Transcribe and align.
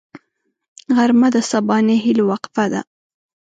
غرمه 0.95 1.27
د 1.35 1.37
سبانۍ 1.51 1.97
هيلو 2.05 2.23
وقفه 2.31 2.65
ده 2.73 2.81